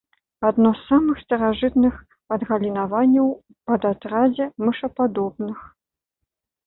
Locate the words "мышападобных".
4.67-5.57